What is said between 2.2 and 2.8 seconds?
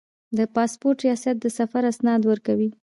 ورکوي